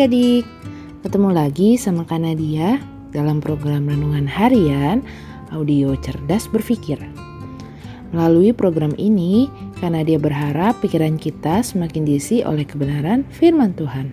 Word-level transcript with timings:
adik-adik, 0.00 0.48
ketemu 1.04 1.28
lagi 1.28 1.70
sama 1.76 2.08
Kanadia 2.08 2.80
dalam 3.12 3.36
program 3.36 3.84
Renungan 3.84 4.24
Harian 4.24 5.04
Audio 5.52 5.92
Cerdas 6.00 6.48
Berpikir. 6.48 6.96
Melalui 8.08 8.56
program 8.56 8.96
ini, 8.96 9.52
Kanadia 9.76 10.16
berharap 10.16 10.80
pikiran 10.80 11.20
kita 11.20 11.60
semakin 11.60 12.08
diisi 12.08 12.40
oleh 12.40 12.64
kebenaran 12.64 13.28
firman 13.28 13.76
Tuhan. 13.76 14.08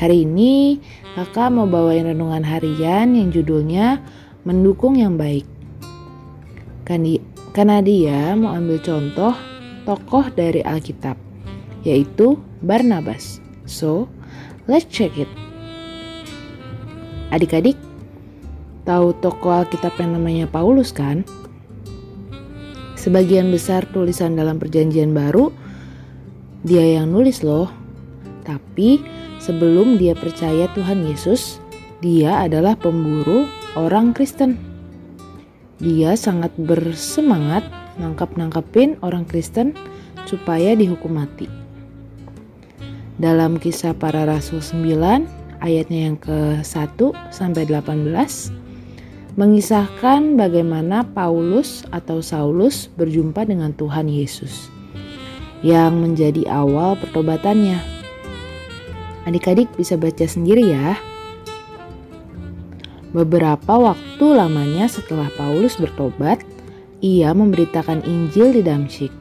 Hari 0.00 0.24
ini, 0.24 0.80
kakak 1.20 1.52
mau 1.52 1.68
bawain 1.68 2.08
renungan 2.08 2.40
harian 2.40 3.12
yang 3.12 3.28
judulnya 3.28 4.00
Mendukung 4.48 4.96
yang 4.96 5.20
Baik. 5.20 5.44
Kanadia 7.52 8.32
mau 8.40 8.56
ambil 8.56 8.80
contoh 8.80 9.36
tokoh 9.84 10.32
dari 10.32 10.64
Alkitab, 10.64 11.20
yaitu 11.84 12.40
Barnabas. 12.64 13.36
So, 13.68 14.08
let's 14.70 14.86
check 14.86 15.14
it. 15.18 15.30
Adik-adik, 17.32 17.80
tahu 18.84 19.16
tokoh 19.24 19.64
Alkitab 19.64 19.96
yang 19.96 20.20
namanya 20.20 20.44
Paulus 20.44 20.92
kan? 20.92 21.24
Sebagian 22.94 23.50
besar 23.50 23.88
tulisan 23.90 24.38
dalam 24.38 24.62
perjanjian 24.62 25.10
baru, 25.10 25.50
dia 26.62 27.00
yang 27.00 27.10
nulis 27.10 27.42
loh. 27.42 27.72
Tapi 28.46 29.02
sebelum 29.42 29.98
dia 29.98 30.14
percaya 30.14 30.70
Tuhan 30.76 31.02
Yesus, 31.08 31.58
dia 32.04 32.44
adalah 32.46 32.78
pemburu 32.78 33.48
orang 33.74 34.14
Kristen. 34.14 34.60
Dia 35.82 36.14
sangat 36.14 36.54
bersemangat 36.54 37.66
nangkap-nangkepin 37.98 39.02
orang 39.02 39.26
Kristen 39.26 39.74
supaya 40.30 40.78
dihukum 40.78 41.18
mati 41.18 41.61
dalam 43.20 43.60
kisah 43.60 43.92
para 43.92 44.24
rasul 44.24 44.64
9 44.64 45.26
ayatnya 45.60 46.00
yang 46.12 46.18
ke-1 46.20 46.96
sampai 47.28 47.64
18 47.68 48.12
mengisahkan 49.32 50.36
bagaimana 50.36 51.08
Paulus 51.16 51.88
atau 51.88 52.20
Saulus 52.20 52.92
berjumpa 53.00 53.48
dengan 53.48 53.72
Tuhan 53.72 54.08
Yesus 54.08 54.68
yang 55.64 56.02
menjadi 56.02 56.44
awal 56.52 56.98
pertobatannya. 57.00 57.80
Adik-adik 59.24 59.70
bisa 59.78 59.94
baca 59.94 60.26
sendiri 60.26 60.74
ya. 60.74 60.98
Beberapa 63.14 63.78
waktu 63.78 64.24
lamanya 64.24 64.90
setelah 64.90 65.30
Paulus 65.38 65.78
bertobat, 65.78 66.42
ia 67.04 67.30
memberitakan 67.30 68.02
Injil 68.02 68.56
di 68.56 68.62
Damsyik, 68.64 69.12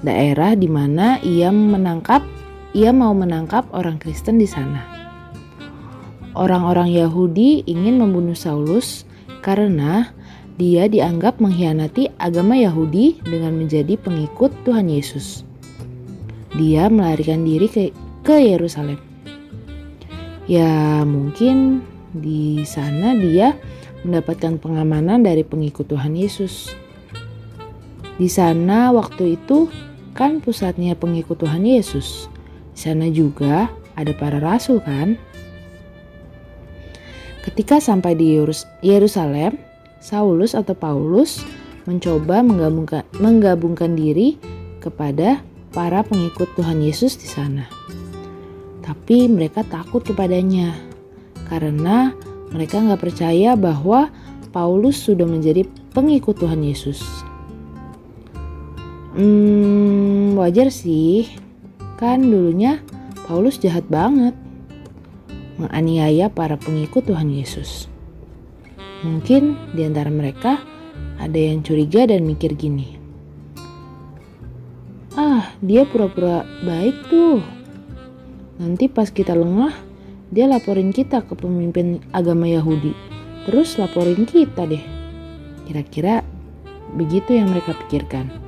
daerah 0.00 0.56
di 0.56 0.70
mana 0.70 1.20
ia 1.20 1.52
menangkap 1.52 2.22
ia 2.70 2.94
mau 2.94 3.10
menangkap 3.10 3.66
orang 3.74 3.98
Kristen 3.98 4.38
di 4.38 4.46
sana. 4.46 4.86
Orang-orang 6.38 6.94
Yahudi 6.94 7.66
ingin 7.66 7.98
membunuh 7.98 8.38
Saulus 8.38 9.02
karena 9.42 10.14
dia 10.54 10.86
dianggap 10.86 11.42
mengkhianati 11.42 12.14
agama 12.22 12.54
Yahudi 12.54 13.18
dengan 13.26 13.58
menjadi 13.58 13.98
pengikut 13.98 14.54
Tuhan 14.62 14.86
Yesus. 14.86 15.42
Dia 16.54 16.86
melarikan 16.86 17.42
diri 17.42 17.66
ke, 18.22 18.36
Yerusalem. 18.38 19.02
Ya, 20.46 21.02
mungkin 21.02 21.82
di 22.14 22.62
sana 22.62 23.18
dia 23.18 23.58
mendapatkan 24.06 24.62
pengamanan 24.62 25.26
dari 25.26 25.42
pengikut 25.42 25.90
Tuhan 25.90 26.14
Yesus. 26.14 26.70
Di 28.14 28.30
sana 28.30 28.94
waktu 28.94 29.34
itu 29.40 29.66
kan 30.14 30.38
pusatnya 30.38 30.94
pengikut 30.94 31.40
Tuhan 31.42 31.66
Yesus 31.66 32.29
sana 32.80 33.12
juga 33.12 33.68
ada 33.92 34.16
para 34.16 34.40
rasul 34.40 34.80
kan? 34.80 35.20
Ketika 37.44 37.76
sampai 37.76 38.16
di 38.16 38.40
Yerusalem, 38.80 39.60
Saulus 40.00 40.56
atau 40.56 40.72
Paulus 40.72 41.44
mencoba 41.84 42.40
menggabungkan, 42.40 43.04
menggabungkan 43.20 43.92
diri 43.92 44.40
kepada 44.80 45.44
para 45.76 46.00
pengikut 46.00 46.48
Tuhan 46.56 46.80
Yesus 46.80 47.20
di 47.20 47.28
sana. 47.28 47.68
Tapi 48.80 49.28
mereka 49.28 49.60
takut 49.68 50.00
kepadanya 50.00 50.72
karena 51.52 52.16
mereka 52.48 52.80
nggak 52.80 53.00
percaya 53.00 53.54
bahwa 53.60 54.08
Paulus 54.50 54.98
sudah 54.98 55.28
menjadi 55.28 55.68
pengikut 55.92 56.40
Tuhan 56.40 56.64
Yesus. 56.64 57.04
Hmm, 59.14 60.38
wajar 60.38 60.72
sih 60.72 61.28
Kan 62.00 62.32
dulunya 62.32 62.80
Paulus 63.28 63.60
jahat 63.60 63.84
banget, 63.92 64.32
menganiaya 65.60 66.32
para 66.32 66.56
pengikut 66.56 67.04
Tuhan 67.04 67.28
Yesus. 67.28 67.92
Mungkin 69.04 69.76
di 69.76 69.84
antara 69.84 70.08
mereka 70.08 70.64
ada 71.20 71.36
yang 71.36 71.60
curiga 71.60 72.08
dan 72.08 72.24
mikir 72.24 72.56
gini. 72.56 72.96
Ah, 75.12 75.52
dia 75.60 75.84
pura-pura 75.84 76.48
baik 76.64 76.96
tuh. 77.12 77.44
Nanti 78.56 78.88
pas 78.88 79.12
kita 79.12 79.36
lengah, 79.36 79.76
dia 80.32 80.48
laporin 80.48 80.96
kita 80.96 81.20
ke 81.20 81.36
pemimpin 81.36 82.00
agama 82.16 82.48
Yahudi. 82.48 82.96
Terus 83.44 83.76
laporin 83.76 84.24
kita 84.24 84.64
deh. 84.64 84.80
Kira-kira 85.68 86.24
begitu 86.96 87.36
yang 87.36 87.52
mereka 87.52 87.76
pikirkan. 87.76 88.39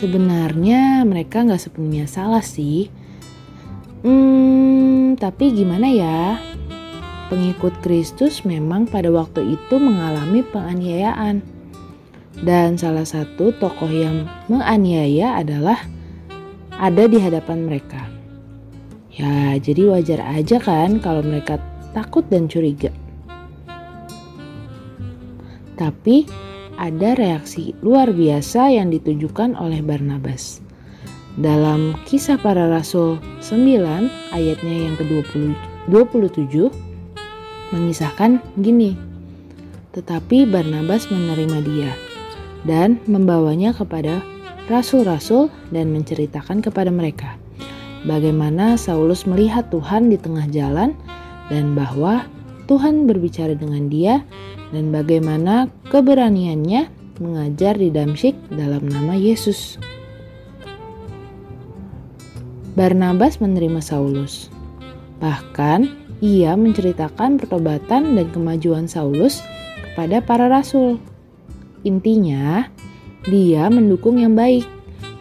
Sebenarnya 0.00 1.04
mereka 1.04 1.44
nggak 1.44 1.60
sepenuhnya 1.60 2.08
salah 2.08 2.40
sih. 2.40 2.88
Hmm, 4.00 5.12
tapi 5.20 5.52
gimana 5.52 5.92
ya? 5.92 6.40
Pengikut 7.28 7.84
Kristus 7.84 8.48
memang 8.48 8.88
pada 8.88 9.12
waktu 9.12 9.60
itu 9.60 9.76
mengalami 9.76 10.40
penganiayaan. 10.40 11.44
Dan 12.40 12.80
salah 12.80 13.04
satu 13.04 13.52
tokoh 13.60 13.92
yang 13.92 14.24
menganiaya 14.48 15.36
adalah 15.36 15.76
ada 16.80 17.04
di 17.04 17.20
hadapan 17.20 17.68
mereka. 17.68 18.00
Ya, 19.12 19.60
jadi 19.60 19.84
wajar 19.84 20.24
aja 20.24 20.56
kan 20.64 20.96
kalau 21.04 21.20
mereka 21.20 21.60
takut 21.92 22.24
dan 22.32 22.48
curiga. 22.48 22.88
Tapi 25.76 26.24
ada 26.80 27.12
reaksi 27.12 27.76
luar 27.84 28.08
biasa 28.08 28.72
yang 28.72 28.88
ditunjukkan 28.88 29.52
oleh 29.60 29.84
Barnabas. 29.84 30.64
Dalam 31.36 31.92
kisah 32.08 32.40
para 32.40 32.72
rasul 32.72 33.20
9 33.44 34.08
ayatnya 34.32 34.76
yang 34.88 34.96
ke-27 34.96 36.72
mengisahkan 37.76 38.40
gini. 38.56 38.96
Tetapi 39.92 40.48
Barnabas 40.48 41.12
menerima 41.12 41.58
dia 41.60 41.92
dan 42.64 42.96
membawanya 43.04 43.76
kepada 43.76 44.24
rasul-rasul 44.72 45.52
dan 45.68 45.92
menceritakan 45.92 46.64
kepada 46.64 46.88
mereka 46.88 47.36
bagaimana 48.04 48.80
Saulus 48.80 49.28
melihat 49.28 49.68
Tuhan 49.68 50.08
di 50.08 50.16
tengah 50.16 50.48
jalan 50.48 50.96
dan 51.52 51.76
bahwa 51.76 52.24
Tuhan 52.70 53.04
berbicara 53.04 53.58
dengan 53.58 53.90
dia 53.90 54.22
dan 54.70 54.94
bagaimana 54.94 55.70
keberaniannya 55.90 56.90
mengajar 57.20 57.76
di 57.76 57.92
Damsyik 57.92 58.34
dalam 58.54 58.88
nama 58.88 59.14
Yesus. 59.14 59.76
Barnabas 62.74 63.42
menerima 63.42 63.82
Saulus. 63.84 64.48
Bahkan, 65.20 65.90
ia 66.24 66.56
menceritakan 66.56 67.36
pertobatan 67.36 68.16
dan 68.16 68.26
kemajuan 68.32 68.88
Saulus 68.88 69.44
kepada 69.90 70.24
para 70.24 70.48
rasul. 70.48 70.96
Intinya, 71.84 72.72
dia 73.28 73.68
mendukung 73.68 74.16
yang 74.16 74.32
baik, 74.32 74.64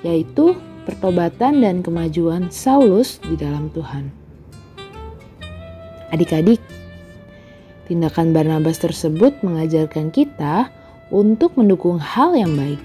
yaitu 0.07 0.55
pertobatan 0.87 1.59
dan 1.59 1.83
kemajuan 1.83 2.47
Saulus 2.47 3.19
di 3.27 3.35
dalam 3.35 3.67
Tuhan. 3.75 4.07
Adik-adik, 6.15 6.63
Tindakan 7.89 8.37
Barnabas 8.37 8.77
tersebut 8.77 9.41
mengajarkan 9.41 10.13
kita 10.13 10.69
untuk 11.09 11.57
mendukung 11.57 11.97
hal 11.97 12.37
yang 12.37 12.53
baik, 12.53 12.77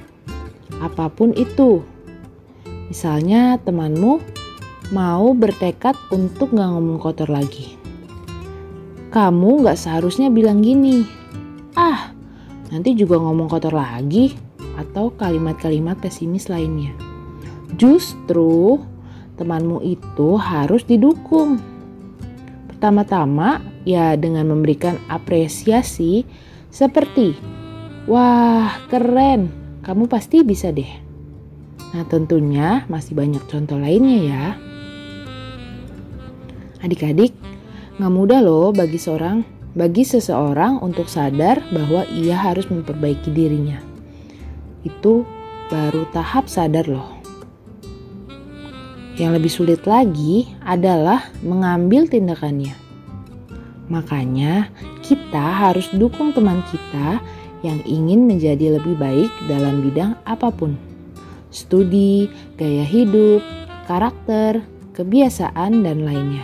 apa 0.81 1.13
pun 1.13 1.37
itu. 1.37 1.85
Misalnya, 2.89 3.61
temanmu 3.61 4.25
mau 4.97 5.37
bertekad 5.37 5.93
untuk 6.09 6.57
gak 6.57 6.73
ngomong 6.73 6.97
kotor 6.97 7.29
lagi. 7.29 7.77
Kamu 9.13 9.69
gak 9.69 9.77
seharusnya 9.77 10.33
bilang 10.33 10.65
gini, 10.65 11.05
"Ah, 11.77 12.09
nanti 12.73 12.97
juga 12.97 13.21
ngomong 13.21 13.53
kotor 13.53 13.77
lagi," 13.77 14.33
atau 14.81 15.13
kalimat-kalimat 15.13 16.01
pesimis 16.01 16.49
lainnya. 16.49 16.97
Justru 17.77 18.81
temanmu 19.37 19.85
itu 19.85 20.41
harus 20.41 20.81
didukung. 20.89 21.61
Pertama-tama, 22.73 23.74
ya 23.89 24.17
dengan 24.17 24.49
memberikan 24.49 25.01
apresiasi 25.07 26.25
seperti 26.69 27.37
wah 28.09 28.81
keren 28.91 29.53
kamu 29.85 30.09
pasti 30.09 30.45
bisa 30.45 30.73
deh 30.73 30.91
nah 31.95 32.03
tentunya 32.09 32.83
masih 32.91 33.15
banyak 33.15 33.45
contoh 33.47 33.79
lainnya 33.79 34.19
ya 34.25 34.45
Adik-adik, 36.85 37.33
nggak 37.97 38.13
mudah 38.13 38.45
loh 38.45 38.69
bagi 38.69 39.01
seorang, 39.01 39.41
bagi 39.73 40.05
seseorang 40.05 40.85
untuk 40.85 41.09
sadar 41.09 41.65
bahwa 41.73 42.05
ia 42.13 42.37
harus 42.37 42.69
memperbaiki 42.69 43.33
dirinya. 43.33 43.81
Itu 44.85 45.25
baru 45.73 46.05
tahap 46.13 46.45
sadar 46.45 46.85
loh. 46.85 47.09
Yang 49.17 49.33
lebih 49.41 49.49
sulit 49.49 49.83
lagi 49.89 50.45
adalah 50.61 51.33
mengambil 51.41 52.05
tindakannya. 52.05 52.84
Makanya, 53.95 54.75
kita 55.07 55.71
harus 55.71 55.87
dukung 55.95 56.35
teman 56.35 56.67
kita 56.67 57.23
yang 57.63 57.79
ingin 57.87 58.27
menjadi 58.27 58.83
lebih 58.83 58.99
baik 58.99 59.31
dalam 59.47 59.87
bidang 59.87 60.19
apa 60.27 60.51
pun: 60.51 60.75
studi, 61.55 62.27
gaya 62.59 62.83
hidup, 62.83 63.39
karakter, 63.87 64.67
kebiasaan, 64.99 65.87
dan 65.87 66.03
lainnya. 66.03 66.43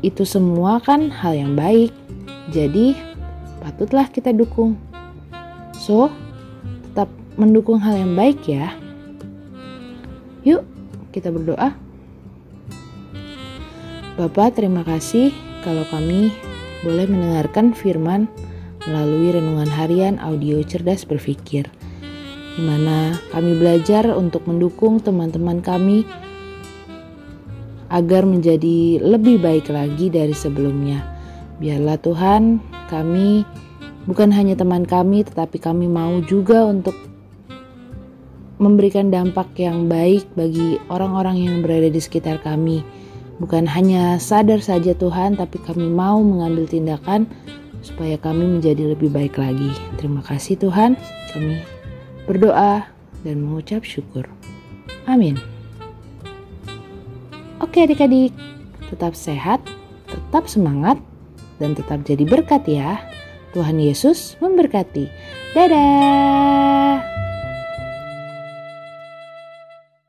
Itu 0.00 0.24
semua 0.24 0.80
kan 0.80 1.12
hal 1.12 1.36
yang 1.36 1.52
baik, 1.52 1.92
jadi 2.48 2.96
patutlah 3.60 4.08
kita 4.08 4.32
dukung. 4.32 4.80
So, 5.76 6.08
tetap 6.80 7.12
mendukung 7.36 7.76
hal 7.76 8.00
yang 8.00 8.16
baik 8.16 8.40
ya. 8.48 8.72
Yuk, 10.48 10.64
kita 11.12 11.28
berdoa. 11.28 11.76
Bapak, 14.16 14.56
terima 14.56 14.80
kasih 14.80 15.45
kalau 15.66 15.82
kami 15.90 16.30
boleh 16.86 17.10
mendengarkan 17.10 17.74
firman 17.74 18.30
melalui 18.86 19.34
renungan 19.34 19.66
harian 19.66 20.14
audio 20.22 20.62
cerdas 20.62 21.02
berpikir, 21.02 21.66
di 22.54 22.62
mana 22.62 23.18
kami 23.34 23.58
belajar 23.58 24.06
untuk 24.14 24.46
mendukung 24.46 25.02
teman-teman 25.02 25.58
kami 25.58 26.06
agar 27.90 28.22
menjadi 28.22 29.02
lebih 29.02 29.42
baik 29.42 29.66
lagi 29.74 30.06
dari 30.06 30.34
sebelumnya. 30.38 31.02
Biarlah 31.58 31.98
Tuhan, 31.98 32.62
kami 32.86 33.42
bukan 34.06 34.30
hanya 34.30 34.54
teman 34.54 34.86
kami, 34.86 35.26
tetapi 35.26 35.58
kami 35.58 35.90
mau 35.90 36.22
juga 36.22 36.62
untuk 36.62 36.94
memberikan 38.62 39.10
dampak 39.10 39.52
yang 39.58 39.90
baik 39.90 40.30
bagi 40.38 40.78
orang-orang 40.88 41.42
yang 41.42 41.56
berada 41.60 41.90
di 41.90 42.00
sekitar 42.00 42.40
kami. 42.40 42.80
Bukan 43.36 43.68
hanya 43.68 44.16
sadar 44.16 44.64
saja 44.64 44.96
Tuhan, 44.96 45.36
tapi 45.36 45.60
kami 45.60 45.92
mau 45.92 46.24
mengambil 46.24 46.64
tindakan 46.64 47.28
supaya 47.84 48.16
kami 48.16 48.58
menjadi 48.58 48.96
lebih 48.96 49.12
baik 49.12 49.36
lagi. 49.36 49.70
Terima 50.00 50.24
kasih 50.24 50.56
Tuhan, 50.56 50.96
kami 51.36 51.60
berdoa 52.24 52.88
dan 53.22 53.36
mengucap 53.44 53.84
syukur. 53.84 54.24
Amin. 55.04 55.36
Oke 57.60 57.84
adik-adik, 57.84 58.32
tetap 58.88 59.12
sehat, 59.12 59.60
tetap 60.08 60.48
semangat, 60.48 60.96
dan 61.60 61.76
tetap 61.76 62.04
jadi 62.08 62.24
berkat 62.24 62.64
ya. 62.68 63.00
Tuhan 63.52 63.80
Yesus 63.80 64.36
memberkati. 64.40 65.08
Dadah! 65.56 67.25